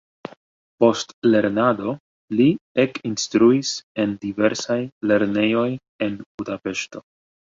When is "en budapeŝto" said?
6.07-7.05